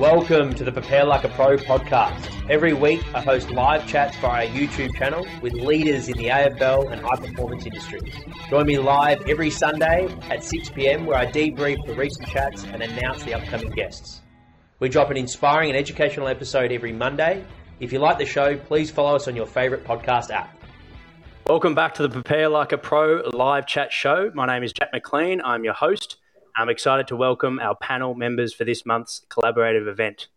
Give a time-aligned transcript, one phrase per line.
[0.00, 2.26] Welcome to the Prepare Like a Pro podcast.
[2.48, 6.90] Every week, I host live chats via our YouTube channel with leaders in the AFL
[6.90, 8.14] and high performance industries.
[8.48, 12.82] Join me live every Sunday at 6 pm, where I debrief the recent chats and
[12.82, 14.22] announce the upcoming guests.
[14.78, 17.44] We drop an inspiring and educational episode every Monday.
[17.78, 20.58] If you like the show, please follow us on your favourite podcast app.
[21.46, 24.30] Welcome back to the Prepare Like a Pro live chat show.
[24.32, 25.42] My name is Jack McLean.
[25.42, 26.16] I'm your host.
[26.56, 30.28] I'm excited to welcome our panel members for this month's collaborative event,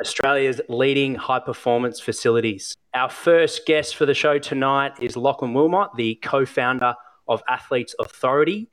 [0.00, 2.76] Australia's leading high performance facilities.
[2.94, 6.94] Our first guest for the show tonight is Lachlan Wilmot, the co founder
[7.28, 8.68] of Athletes Authority.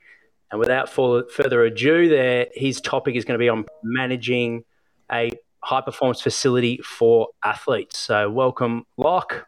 [0.51, 4.63] And without further ado, there his topic is going to be on managing
[5.11, 5.31] a
[5.61, 7.97] high performance facility for athletes.
[7.97, 9.47] So, welcome, Lock.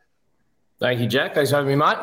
[0.79, 1.35] Thank you, Jack.
[1.35, 1.97] Thanks for having me, mate.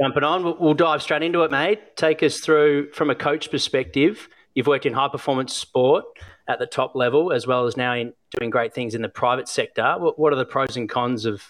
[0.00, 1.96] Jumping on, we'll, we'll dive straight into it, mate.
[1.96, 4.28] Take us through from a coach perspective.
[4.54, 6.04] You've worked in high performance sport
[6.48, 9.48] at the top level, as well as now in doing great things in the private
[9.48, 9.96] sector.
[9.98, 11.42] What, what are the pros and cons of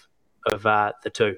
[0.45, 1.37] of uh, the two?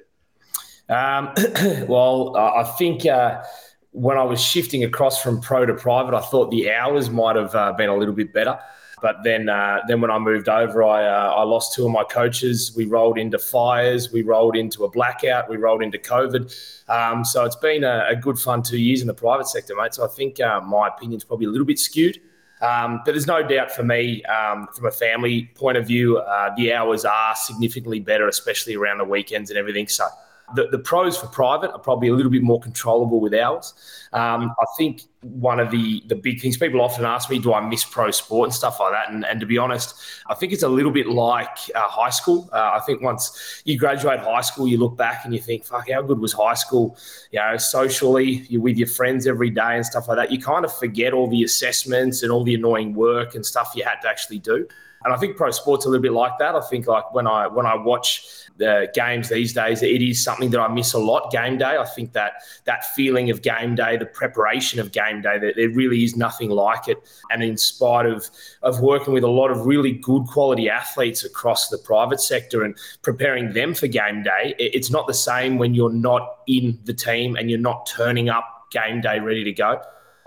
[0.90, 1.32] Um,
[1.88, 3.44] well, I think uh,
[3.92, 7.56] when I was shifting across from pro to private, I thought the hours might have
[7.56, 8.60] uh, been a little bit better.
[9.02, 12.04] But then, uh, then when I moved over, I, uh, I lost two of my
[12.04, 12.74] coaches.
[12.76, 16.90] We rolled into fires, we rolled into a blackout, we rolled into COVID.
[16.90, 19.94] Um, so it's been a, a, good fun two years in the private sector, mate.
[19.94, 22.20] So I think uh, my opinion's probably a little bit skewed.
[22.62, 26.56] Um, but there's no doubt for me, um, from a family point of view, uh,
[26.56, 29.88] the hours are significantly better, especially around the weekends and everything.
[29.88, 30.06] So
[30.54, 33.74] the, the pros for private are probably a little bit more controllable with hours.
[34.14, 37.68] Um, I think one of the the big things people often ask me, do I
[37.68, 39.12] miss pro sport and stuff like that?
[39.12, 39.96] And, and to be honest,
[40.30, 42.48] I think it's a little bit like uh, high school.
[42.54, 45.90] Uh, I think once you graduate high school, you look back and you think, fuck,
[45.90, 46.98] how good was high school?
[47.32, 50.32] You know, socially, you're with your friends every day and stuff like that.
[50.32, 53.84] You kind of forget all the assessments and all the annoying work and stuff you
[53.84, 54.68] had to actually do.
[55.06, 56.56] And I think pro sport's a little bit like that.
[56.56, 58.26] I think like when I when I watch
[58.58, 61.32] the games these days, it is something that I miss a lot.
[61.32, 65.38] Game day, I think that that feeling of game day, the preparation of game day,
[65.38, 66.98] that there really is nothing like it.
[67.30, 68.28] And in spite of
[68.64, 72.76] of working with a lot of really good quality athletes across the private sector and
[73.04, 77.36] preparing them for game day, it's not the same when you're not in the team
[77.36, 79.80] and you're not turning up game day ready to go.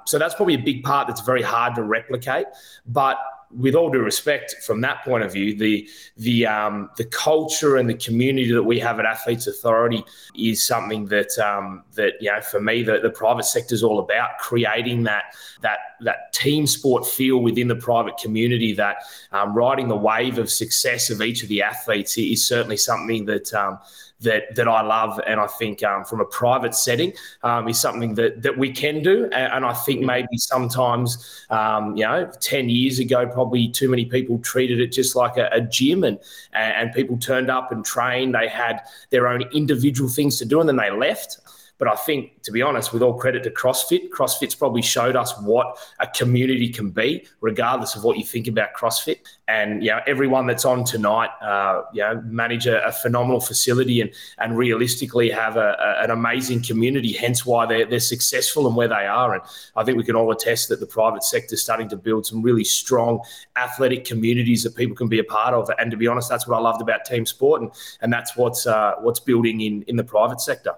[0.06, 2.46] So that's probably a big part that's very hard to replicate.
[2.86, 3.18] But
[3.50, 7.88] with all due respect, from that point of view, the the um, the culture and
[7.88, 10.04] the community that we have at Athletes Authority
[10.36, 14.00] is something that um, that you know for me the, the private sector is all
[14.00, 18.74] about creating that that that team sport feel within the private community.
[18.74, 18.96] That
[19.32, 23.52] um, riding the wave of success of each of the athletes is certainly something that
[23.54, 23.78] um,
[24.20, 27.12] that that I love, and I think um, from a private setting
[27.42, 29.24] um, is something that that we can do.
[29.24, 34.04] And, and I think maybe sometimes, um, you know, ten years ago, probably too many
[34.04, 36.18] people treated it just like a, a gym, and
[36.52, 38.34] and people turned up and trained.
[38.34, 41.38] They had their own individual things to do, and then they left.
[41.78, 45.32] But I think, to be honest, with all credit to CrossFit, CrossFit's probably showed us
[45.40, 49.18] what a community can be, regardless of what you think about CrossFit.
[49.46, 54.00] And you know, everyone that's on tonight, uh, you know, manage a, a, phenomenal facility
[54.00, 57.12] and and realistically have a, a, an amazing community.
[57.12, 59.34] Hence why they're they're successful and where they are.
[59.34, 59.42] And
[59.76, 62.42] I think we can all attest that the private sector is starting to build some
[62.42, 63.20] really strong
[63.56, 65.70] athletic communities that people can be a part of.
[65.78, 68.66] And to be honest, that's what I loved about team sport, and and that's what's
[68.66, 70.72] uh, what's building in in the private sector.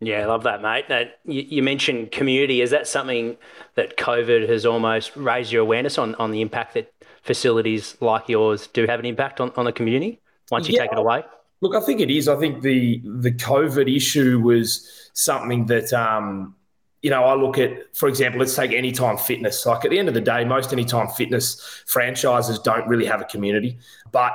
[0.00, 0.88] Yeah, I love that, mate.
[0.88, 2.60] That you, you, mentioned community.
[2.60, 3.36] Is that something
[3.74, 6.92] that COVID has almost raised your awareness on, on the impact that
[7.22, 10.20] facilities like yours do have an impact on, on the community
[10.50, 10.82] once you yeah.
[10.82, 11.24] take it away?
[11.60, 12.28] Look, I think it is.
[12.28, 16.54] I think the the COVID issue was something that um,
[17.02, 19.64] you know, I look at, for example, let's take Anytime Fitness.
[19.64, 23.24] Like at the end of the day, most Anytime Fitness franchises don't really have a
[23.24, 23.78] community,
[24.10, 24.32] but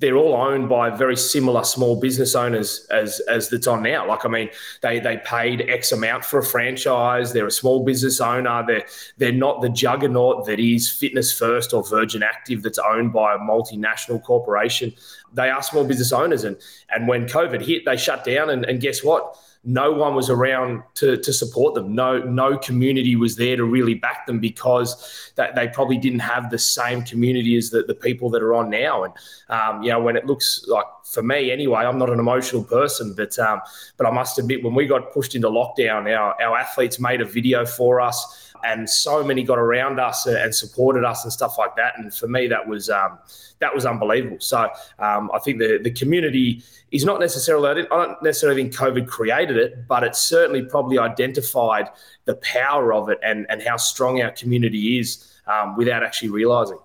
[0.00, 4.08] they're all owned by very similar small business owners as as that's on now.
[4.08, 4.48] Like I mean,
[4.80, 7.32] they they paid X amount for a franchise.
[7.32, 8.64] They're a small business owner.
[8.66, 8.86] They're
[9.18, 13.38] they're not the juggernaut that is Fitness First or Virgin Active that's owned by a
[13.38, 14.92] multinational corporation.
[15.34, 16.56] They are small business owners, and
[16.90, 18.50] and when COVID hit, they shut down.
[18.50, 19.36] And, and guess what?
[19.62, 21.94] No one was around to, to support them.
[21.94, 26.50] No, no community was there to really back them because that they probably didn't have
[26.50, 29.04] the same community as the, the people that are on now.
[29.04, 29.14] And
[29.50, 33.12] um, you know, when it looks like for me anyway, I'm not an emotional person,
[33.14, 33.60] but um,
[33.98, 37.26] but I must admit, when we got pushed into lockdown, our our athletes made a
[37.26, 41.76] video for us and so many got around us and supported us and stuff like
[41.76, 41.94] that.
[41.98, 43.18] And for me, that was um,
[43.58, 44.38] that was unbelievable.
[44.40, 44.68] So
[44.98, 49.06] um, I think the the community is not necessarily I, I don't necessarily think COVID
[49.06, 51.88] created it, but it certainly probably identified
[52.24, 56.78] the power of it and and how strong our community is um, without actually realizing.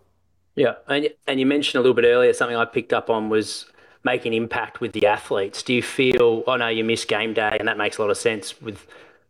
[0.56, 3.66] Yeah, and and you mentioned a little bit earlier something I picked up on was
[4.04, 5.64] making impact with the athletes.
[5.64, 6.44] Do you feel?
[6.48, 8.86] I oh know you miss game day, and that makes a lot of sense with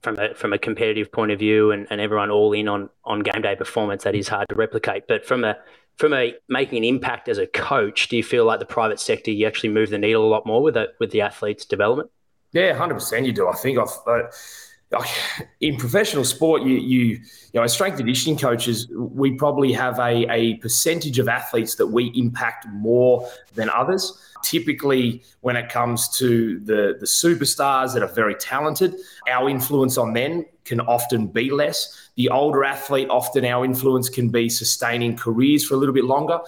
[0.06, 3.22] from a from a competitive point of view, and, and everyone all in on on
[3.22, 4.04] game day performance.
[4.04, 5.07] That is hard to replicate.
[5.07, 5.57] But from a
[5.98, 9.31] from a making an impact as a coach, do you feel like the private sector
[9.31, 12.12] you actually move the needle a lot more with it with the athletes' development?
[12.52, 13.25] Yeah, hundred percent.
[13.25, 13.48] You do.
[13.48, 13.98] I think I've.
[14.07, 14.28] Uh,
[15.59, 17.19] in professional sport, you, you, you
[17.53, 22.11] know, as strength conditioning coaches, we probably have a, a percentage of athletes that we
[22.15, 24.21] impact more than others.
[24.43, 28.95] Typically, when it comes to the, the superstars that are very talented,
[29.27, 32.09] our influence on them can often be less.
[32.15, 36.39] The older athlete, often our influence can be sustaining careers for a little bit longer.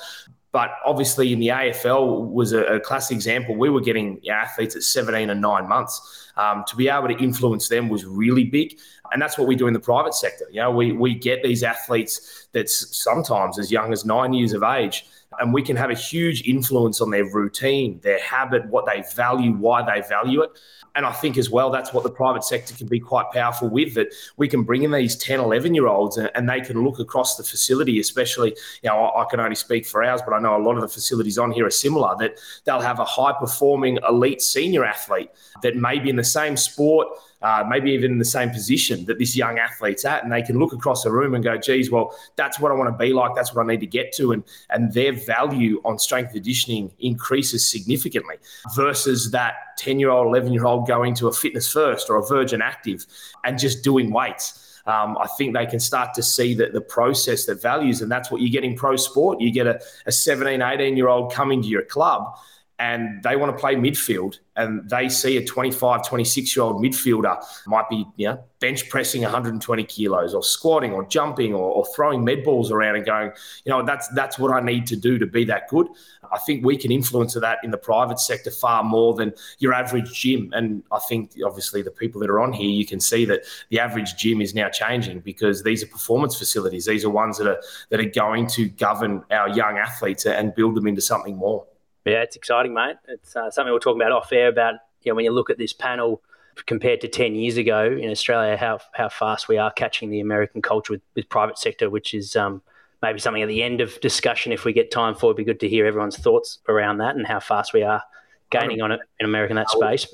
[0.58, 3.56] But obviously, in the AFL was a, a classic example.
[3.56, 6.32] We were getting athletes at 17 and nine months.
[6.36, 8.80] Um, to be able to influence them was really big.
[9.12, 10.48] And that's what we do in the private sector.
[10.50, 14.64] You know, we, we get these athletes that's sometimes as young as nine years of
[14.64, 15.06] age,
[15.40, 19.52] and we can have a huge influence on their routine, their habit, what they value,
[19.52, 20.52] why they value it.
[20.96, 23.94] And I think as well, that's what the private sector can be quite powerful with
[23.94, 24.08] that
[24.38, 27.44] we can bring in these 10, 11 year olds and, they can look across the
[27.44, 30.64] facility, especially, you know, I, I can only speak for ours, but I know a
[30.64, 34.42] lot of the facilities on here are similar that they'll have a high performing elite
[34.42, 35.30] senior athlete
[35.62, 37.10] that may be in the same sport,
[37.42, 40.58] uh, maybe even in the same position that this young athlete's at, and they can
[40.58, 43.36] look across the room and go, "Geez, well, that's what I want to be like.
[43.36, 47.70] That's what I need to get to," and and their value on strength conditioning increases
[47.70, 48.38] significantly
[48.76, 52.26] versus that ten year old, eleven year old going to a fitness first or a
[52.26, 53.06] Virgin Active
[53.44, 54.64] and just doing weights.
[54.88, 58.32] Um, I think they can start to see that the process that values, and that's
[58.32, 59.42] what you get in pro sport.
[59.42, 62.38] You get a, a 17, 18 year old coming to your club
[62.80, 67.44] and they want to play midfield and they see a 25 26 year old midfielder
[67.66, 72.24] might be you know bench pressing 120 kilos or squatting or jumping or, or, throwing
[72.24, 73.32] med balls around and going
[73.66, 75.88] you know that's that's what i need to do to be that good.
[76.32, 80.14] I think we can influence that in the private sector far more than your average
[80.14, 83.44] gym and i think obviously the people that are on here you can see that
[83.70, 86.86] the average gym is now changing because these are performance facilities.
[86.86, 90.76] These are ones that are that are going to govern our young athletes and build
[90.76, 91.66] them into something more
[92.08, 92.98] yeah, it's exciting, mate.
[93.08, 95.58] It's uh, something we're talking about off air about, you know, when you look at
[95.58, 96.22] this panel
[96.66, 100.62] compared to 10 years ago in Australia, how, how fast we are catching the American
[100.62, 102.62] culture with, with private sector, which is um,
[103.02, 105.60] maybe something at the end of discussion, if we get time for, it'd be good
[105.60, 108.02] to hear everyone's thoughts around that and how fast we are
[108.50, 110.14] gaining on it in America in that space.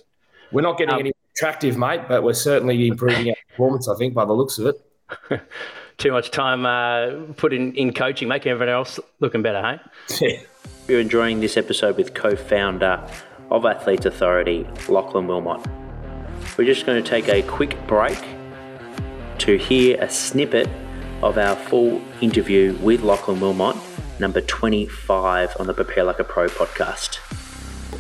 [0.52, 4.14] We're not getting um, any attractive, mate, but we're certainly improving our performance, I think,
[4.14, 5.42] by the looks of it.
[5.98, 9.80] Too much time uh, put in, in coaching, making everyone else looking better, hey?
[10.20, 10.42] Yeah.
[10.88, 13.02] You're enjoying this episode with co founder
[13.50, 15.66] of Athletes Authority, Lachlan Wilmot.
[16.58, 18.22] We're just going to take a quick break
[19.40, 20.70] to hear a snippet
[21.22, 23.76] of our full interview with Lachlan Wilmot,
[24.20, 27.16] number 25 on the Prepare Like a Pro podcast.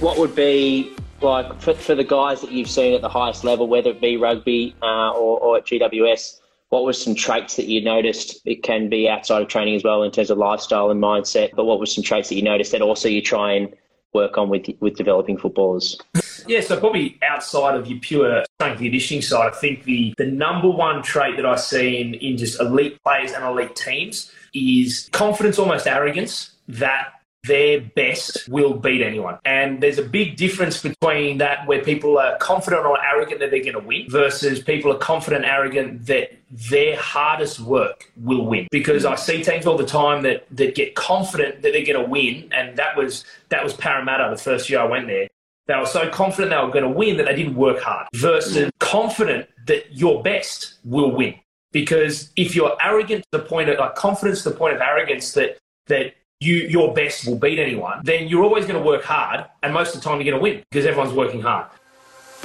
[0.01, 3.67] What would be like for, for the guys that you've seen at the highest level,
[3.67, 6.41] whether it be rugby uh, or, or at GWS,
[6.73, 8.41] what were some traits that you noticed?
[8.45, 11.65] It can be outside of training as well in terms of lifestyle and mindset, but
[11.65, 13.71] what were some traits that you noticed that also you try and
[14.11, 15.99] work on with with developing footballers?
[16.47, 20.67] Yeah, so probably outside of your pure strength conditioning side, I think the the number
[20.67, 25.59] one trait that I see in, in just elite players and elite teams is confidence,
[25.59, 26.55] almost arrogance.
[26.67, 27.13] That
[27.43, 29.37] their best will beat anyone.
[29.43, 33.63] And there's a big difference between that where people are confident or arrogant that they're
[33.63, 36.31] going to win versus people are confident, arrogant that
[36.69, 38.67] their hardest work will win.
[38.71, 42.09] Because I see teams all the time that, that get confident that they're going to
[42.09, 42.49] win.
[42.53, 45.27] And that was, that was Parramatta the first year I went there.
[45.67, 48.69] They were so confident they were going to win that they didn't work hard versus
[48.79, 51.35] confident that your best will win.
[51.71, 55.33] Because if you're arrogant to the point of like confidence to the point of arrogance
[55.33, 55.57] that
[55.87, 59.73] that you your best will beat anyone, then you're always going to work hard, and
[59.73, 61.67] most of the time you're going to win because everyone's working hard.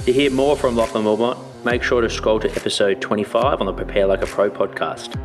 [0.05, 3.73] To hear more from Lachlan Wilmot, make sure to scroll to episode 25 on the
[3.73, 5.19] Prepare Like a Pro podcast.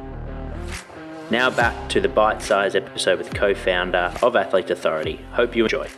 [1.30, 5.20] Now back to the bite-sized episode with co-founder of Athlete Authority.
[5.32, 5.90] Hope you enjoy.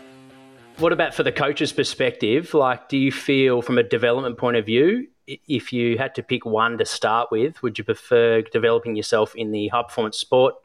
[0.78, 2.54] What about for the coach's perspective?
[2.54, 6.46] Like, do you feel from a development point of view, if you had to pick
[6.46, 10.56] one to start with, would you prefer developing yourself in the high performance sport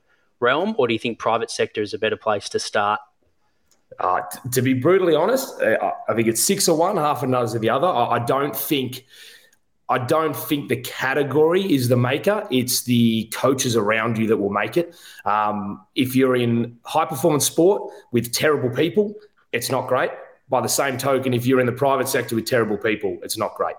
[0.40, 3.00] realm, or do you think private sector is a better place to start?
[3.98, 7.26] Uh, t- to be brutally honest, uh, I think it's six or one, half a
[7.26, 7.86] dozen of the other.
[7.86, 9.04] I, I don't think.
[9.88, 12.46] I don't think the category is the maker.
[12.48, 14.94] It's the coaches around you that will make it.
[15.24, 19.16] Um, if you're in high performance sport with terrible people,
[19.52, 20.12] it's not great.
[20.48, 23.56] By the same token, if you're in the private sector with terrible people, it's not
[23.56, 23.74] great.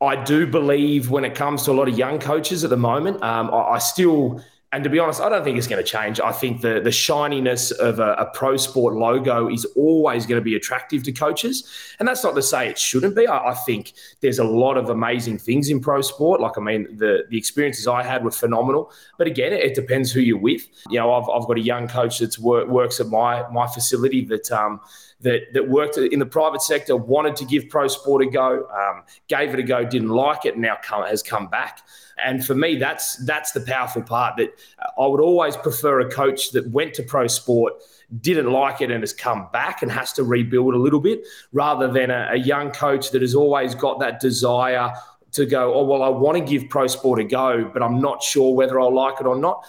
[0.00, 3.22] I do believe when it comes to a lot of young coaches at the moment,
[3.22, 4.42] um, I, I still
[4.72, 6.18] and to be honest, I don't think it's going to change.
[6.18, 10.44] I think the the shininess of a, a, pro sport logo is always going to
[10.44, 13.26] be attractive to coaches, and that's not to say it shouldn't be.
[13.26, 16.40] I, I, think there's a lot of amazing things in pro sport.
[16.40, 18.90] Like I mean, the the experiences I had were phenomenal.
[19.18, 20.66] But again, it, depends who you're with.
[20.88, 24.24] You know, I've, I've got a young coach that work, works at my my facility
[24.26, 24.50] that.
[24.50, 24.80] Um,
[25.22, 29.02] that, that worked in the private sector, wanted to give pro sport a go, um,
[29.28, 31.80] gave it a go, didn't like it, now come, has come back.
[32.24, 34.36] And for me, that's that's the powerful part.
[34.36, 34.50] That
[34.98, 37.72] I would always prefer a coach that went to pro sport,
[38.20, 41.90] didn't like it, and has come back and has to rebuild a little bit, rather
[41.90, 44.92] than a, a young coach that has always got that desire
[45.32, 45.72] to go.
[45.74, 48.78] Oh well, I want to give pro sport a go, but I'm not sure whether
[48.78, 49.64] I'll like it or not.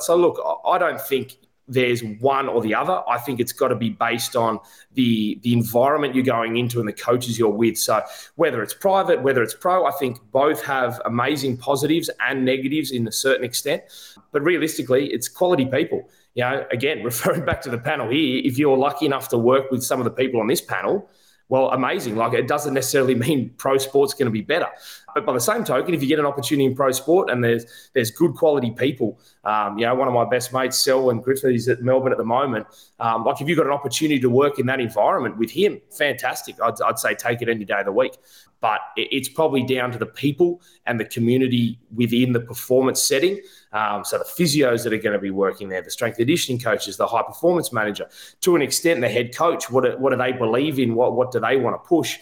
[0.00, 1.36] So look, I don't think
[1.70, 3.02] there's one or the other.
[3.08, 4.58] I think it's got to be based on
[4.94, 7.78] the the environment you're going into and the coaches you're with.
[7.78, 8.02] So
[8.34, 13.06] whether it's private, whether it's pro, I think both have amazing positives and negatives in
[13.06, 13.84] a certain extent.
[14.32, 16.08] But realistically, it's quality people.
[16.34, 19.70] You know, again, referring back to the panel here, if you're lucky enough to work
[19.70, 21.08] with some of the people on this panel,
[21.50, 22.14] well, amazing.
[22.14, 24.68] Like it doesn't necessarily mean pro sport's going to be better.
[25.12, 27.90] But by the same token, if you get an opportunity in pro sport and there's
[27.92, 31.68] there's good quality people, um, you know, one of my best mates, Selwyn Griffith, is
[31.68, 32.66] at Melbourne at the moment.
[33.00, 36.54] Um, like if you've got an opportunity to work in that environment with him, fantastic.
[36.62, 38.16] I'd, I'd say take it any day of the week.
[38.60, 43.40] But it's probably down to the people and the community within the performance setting.
[43.72, 46.96] Um, so the physios that are going to be working there, the strength conditioning coaches,
[46.96, 48.08] the high performance manager,
[48.40, 49.70] to an extent, the head coach.
[49.70, 50.94] What do, what do they believe in?
[50.94, 52.18] What what do they want to push?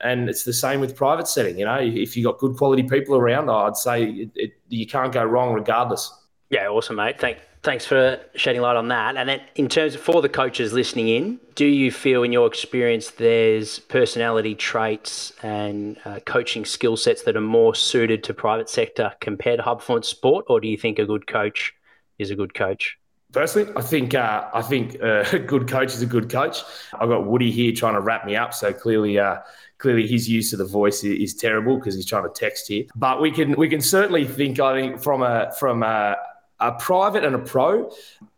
[0.00, 1.58] And it's the same with private setting.
[1.58, 5.12] You know, if you've got good quality people around, I'd say it, it, you can't
[5.12, 6.12] go wrong regardless.
[6.50, 7.18] Yeah, awesome, mate.
[7.18, 9.16] Thank, thanks for shedding light on that.
[9.16, 12.46] And then, in terms of for the coaches listening in, do you feel, in your
[12.46, 18.68] experience, there's personality traits and uh, coaching skill sets that are more suited to private
[18.68, 21.74] sector compared to high performance sport, or do you think a good coach
[22.18, 22.96] is a good coach?
[23.32, 26.62] Personally, I think uh, I think uh, a good coach is a good coach.
[26.94, 29.38] I've got Woody here trying to wrap me up, so clearly uh,
[29.78, 32.84] clearly his use of the voice is, terrible because he's trying to text here.
[32.94, 36.16] But we can we can certainly think I think from a from a,
[36.60, 37.90] a private and a pro.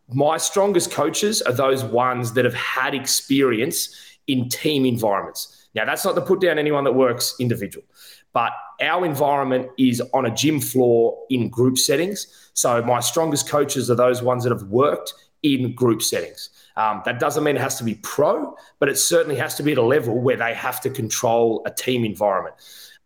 [0.08, 3.94] My strongest coaches are those ones that have had experience
[4.26, 5.68] in team environments.
[5.74, 7.84] Now, that's not to put down anyone that works individual,
[8.32, 12.50] but our environment is on a gym floor in group settings.
[12.54, 16.50] So, my strongest coaches are those ones that have worked in group settings.
[16.76, 19.72] Um, that doesn't mean it has to be pro, but it certainly has to be
[19.72, 22.56] at a level where they have to control a team environment.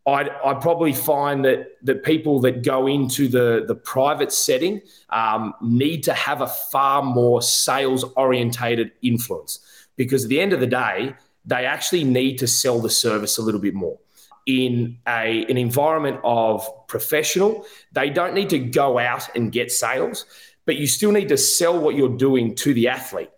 [0.07, 4.81] I'd, I'd probably find that that people that go into the the private setting
[5.11, 9.61] um, need to have a far more sales orientated influence
[9.97, 13.43] because at the end of the day, they actually need to sell the service a
[13.43, 13.99] little bit more.
[14.47, 20.25] In a an environment of professional, they don't need to go out and get sales,
[20.67, 23.31] but you still need to sell what you're doing to the athlete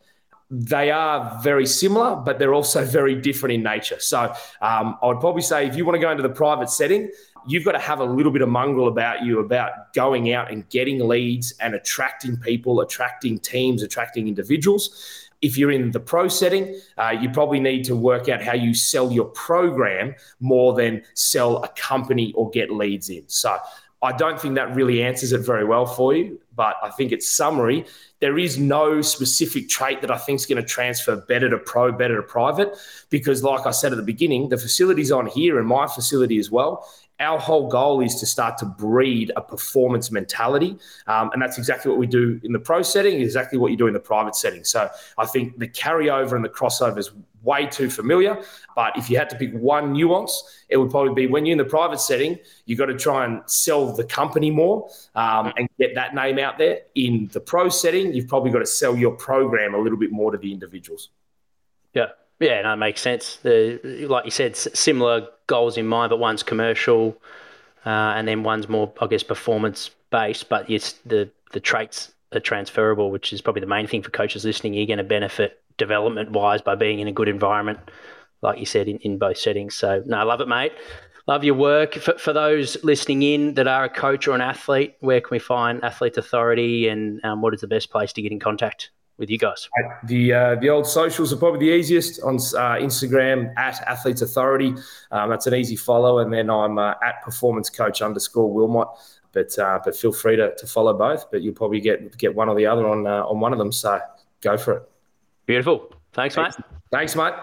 [0.51, 4.01] they are very similar, but they're also very different in nature.
[4.01, 7.11] So um, I would probably say if you want to go into the private setting,
[7.47, 10.69] you've got to have a little bit of mongrel about you about going out and
[10.71, 15.31] getting leads and attracting people, attracting teams, attracting individuals.
[15.43, 18.73] If you're in the pro setting, uh, you probably need to work out how you
[18.73, 23.25] sell your program more than sell a company or get leads in.
[23.27, 23.59] So
[24.03, 27.29] I don't think that really answers it very well for you, but I think it's
[27.29, 27.85] summary.
[28.21, 31.93] There is no specific trait that I think is going to transfer better to pro,
[31.93, 32.77] better to private,
[33.11, 36.51] because like I said at the beginning, the facilities on here and my facility as
[36.51, 36.89] well
[37.21, 40.77] our whole goal is to start to breed a performance mentality.
[41.07, 43.87] Um, and that's exactly what we do in the pro setting, exactly what you do
[43.87, 44.65] in the private setting.
[44.65, 47.13] So I think the carryover and the crossover is
[47.45, 48.43] way too familiar.
[48.75, 51.59] But if you had to pick one nuance, it would probably be when you're in
[51.59, 55.95] the private setting, you've got to try and sell the company more um, and get
[55.95, 56.81] that name out there.
[56.95, 60.33] In the pro setting, you've probably got to sell your program a little bit more
[60.33, 61.11] to the individuals.
[61.93, 62.09] Yeah.
[62.41, 63.37] Yeah, no, it makes sense.
[63.37, 67.17] The, like you said, similar goals in mind, but one's commercial,
[67.87, 70.49] uh, and then one's more, I guess, performance based.
[70.49, 74.45] But yes, the the traits are transferable, which is probably the main thing for coaches
[74.45, 74.75] listening.
[74.75, 77.79] You're going to benefit development wise by being in a good environment,
[78.43, 79.75] like you said, in, in both settings.
[79.75, 80.73] So, no, I love it, mate.
[81.27, 81.95] Love your work.
[81.95, 85.39] For, for those listening in that are a coach or an athlete, where can we
[85.39, 88.91] find Athlete Authority and um, what is the best place to get in contact?
[89.19, 89.69] with you guys?
[90.05, 94.75] The uh, the old socials are probably the easiest on uh, Instagram at Athletes Authority.
[95.11, 98.89] Um, that's an easy follow, and then I'm uh, at Performance Coach underscore Wilmot.
[99.33, 101.31] But uh, but feel free to, to follow both.
[101.31, 103.73] But you'll probably get get one or the other on uh, on one of them.
[103.73, 104.01] So
[104.41, 104.91] go for it.
[105.47, 105.93] Beautiful.
[106.13, 106.59] Thanks, Thanks.
[106.59, 106.67] mate.
[106.91, 107.35] Thanks, mate.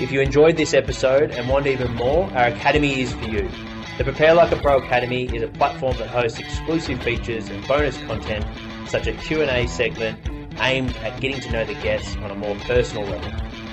[0.00, 3.50] If you enjoyed this episode and want even more, our academy is for you.
[3.98, 7.98] The Prepare Like a Pro Academy is a platform that hosts exclusive features and bonus
[8.04, 8.46] content
[8.88, 10.18] such as a Q&A segment
[10.60, 13.30] aimed at getting to know the guests on a more personal level.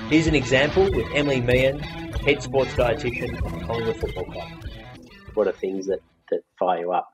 [0.09, 4.47] Here's an example with Emily Meehan, head sports dietitian of the Collingwood Football Club.
[5.33, 5.99] What are things that,
[6.29, 7.09] that fire you up?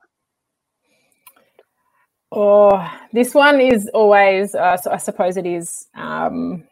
[2.36, 6.64] Oh, this one is always, uh, so I suppose it is, um,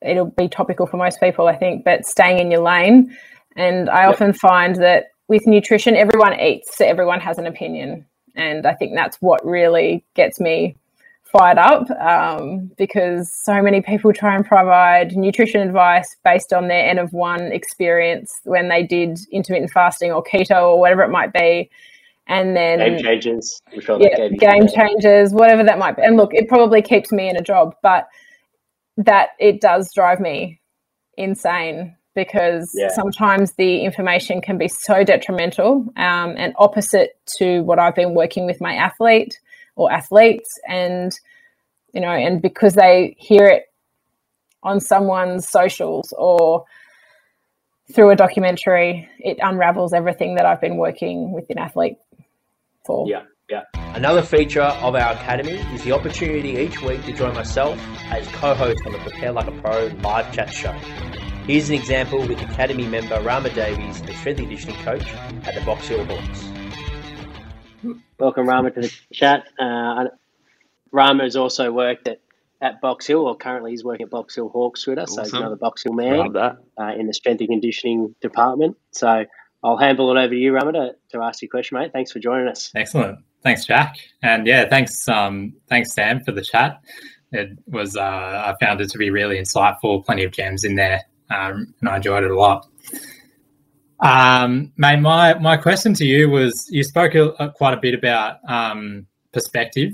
[0.00, 3.16] it'll be topical for most people, I think, but staying in your lane.
[3.54, 4.14] And I yep.
[4.14, 8.04] often find that with nutrition, everyone eats, so everyone has an opinion.
[8.34, 10.76] And I think that's what really gets me
[11.22, 16.86] fired up um, because so many people try and provide nutrition advice based on their
[16.86, 21.32] N of one experience when they did intermittent fasting or keto or whatever it might
[21.32, 21.70] be.
[22.32, 26.02] And then Game Changers, sure yeah, Game Changers, whatever that might be.
[26.02, 28.08] And look, it probably keeps me in a job, but
[28.96, 30.58] that it does drive me
[31.18, 32.88] insane because yeah.
[32.88, 38.46] sometimes the information can be so detrimental um, and opposite to what I've been working
[38.46, 39.38] with my athlete
[39.76, 41.12] or athletes and
[41.92, 43.64] you know and because they hear it
[44.62, 46.64] on someone's socials or
[47.94, 51.96] through a documentary it unravels everything that I've been working with an athlete
[52.84, 53.08] for.
[53.08, 53.22] Yeah.
[53.48, 53.64] Yeah.
[53.74, 57.78] Another feature of our academy is the opportunity each week to join myself
[58.10, 60.72] as co-host on the Prepare Like a Pro live chat show.
[61.46, 65.06] Here's an example with Academy member Rama Davies, the strength and conditioning coach
[65.44, 66.44] at the Box Hill Hawks.
[68.18, 69.48] Welcome, Rama, to the chat.
[69.58, 70.04] Uh,
[70.92, 72.20] Rama has also worked at,
[72.60, 75.24] at Box Hill, or currently he's working at Box Hill Hawks with us, awesome.
[75.24, 76.54] so he's another Box Hill man uh,
[76.96, 78.76] in the strength and conditioning department.
[78.92, 79.26] So
[79.64, 81.92] I'll handle it over to you, Rama, to, to ask your question, mate.
[81.92, 82.72] Thanks for joining us.
[82.74, 83.18] Excellent.
[83.42, 83.96] Thanks, Jack.
[84.22, 86.80] And yeah, thanks, um, thanks, Sam, for the chat.
[87.32, 91.02] It was, uh, I found it to be really insightful, plenty of gems in there,
[91.30, 92.66] um, and I enjoyed it a lot.
[94.02, 97.12] Um, mate, my my question to you was: you spoke
[97.54, 99.92] quite a bit about um, perspective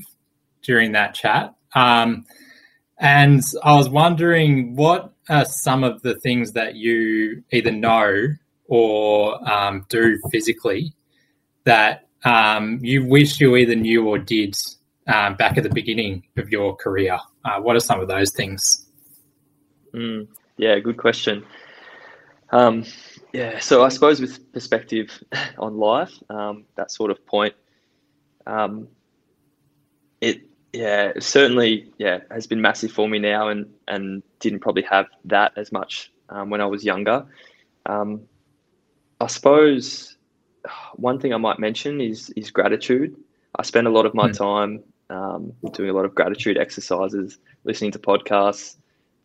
[0.63, 2.25] during that chat, um,
[2.99, 8.35] and I was wondering what are some of the things that you either know
[8.69, 10.93] or um, do physically
[11.65, 14.55] that um, you wish you either knew or did
[15.07, 17.19] um, back at the beginning of your career?
[17.45, 18.87] Uh, what are some of those things?
[19.93, 21.45] Mm, yeah, good question.
[22.51, 22.85] Um,
[23.33, 25.23] yeah, so I suppose with perspective
[25.59, 27.55] on life, um, that sort of point,
[28.47, 28.89] um,
[30.21, 35.07] it yeah certainly yeah has been massive for me now, and and didn't probably have
[35.27, 37.27] that as much um, when I was younger.
[37.87, 38.23] Um,
[39.21, 40.17] I suppose
[40.95, 43.17] one thing I might mention is is gratitude.
[43.57, 44.37] I spend a lot of my mm.
[44.37, 48.77] time um, doing a lot of gratitude exercises, listening to podcasts,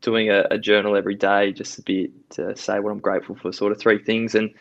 [0.02, 3.52] doing a, a, journal every day just a bit to say what I'm grateful for,
[3.52, 4.36] sort of three things.
[4.36, 4.54] And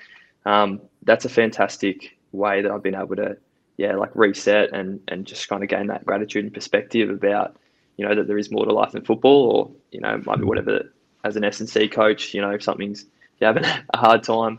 [0.46, 3.36] um, that's a fantastic way that I've been able to,
[3.76, 7.56] yeah, like reset and, and just kind of gain that gratitude and perspective about,
[7.96, 10.92] you know, that there is more to life than football or, you know, maybe whatever,
[11.24, 13.64] as an S&C coach, you know, if something's, if you're having
[13.94, 14.58] a hard time,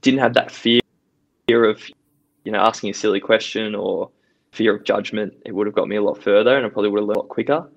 [0.00, 0.80] didn't have that fear
[1.48, 1.82] fear of,
[2.44, 4.10] you know, asking a silly question or
[4.52, 7.00] fear of judgment, it would have got me a lot further, and I probably would
[7.00, 7.68] have learned a lot quicker.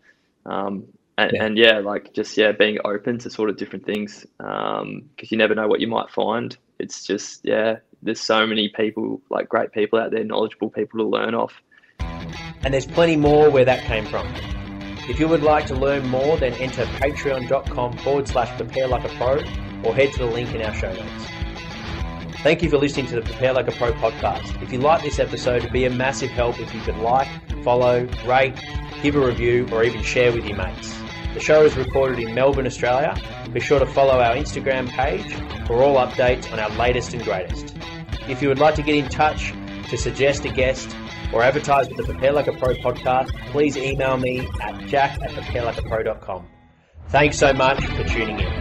[0.46, 0.86] Um,
[1.18, 1.44] and yeah.
[1.44, 5.38] and yeah, like just yeah, being open to sort of different things because um, you
[5.38, 6.58] never know what you might find.
[6.80, 11.06] It's just yeah, there's so many people, like great people out there, knowledgeable people to
[11.06, 11.54] learn off.
[12.64, 14.28] And there's plenty more where that came from.
[15.10, 19.16] If you would like to learn more, then enter patreon.com forward slash prepare like a
[19.16, 19.38] pro
[19.84, 21.28] or head to the link in our show notes.
[22.44, 24.64] Thank you for listening to the Prepare Like a Pro podcast.
[24.64, 27.28] If you like this episode, it'd be a massive help if you could like,
[27.64, 28.56] follow, rate,
[29.04, 30.92] give a review, or even share with your mates.
[31.36, 33.16] The show is recorded in Melbourne, Australia.
[33.54, 35.32] Be sure to follow our Instagram page
[35.68, 37.76] for all updates on our latest and greatest.
[38.28, 39.54] If you would like to get in touch
[39.92, 40.96] to suggest a guest
[41.32, 45.30] or advertise with the Prepare Like a Pro podcast, please email me at jack at
[45.30, 46.48] preparelikeapro.com.
[47.10, 48.61] Thanks so much for tuning in.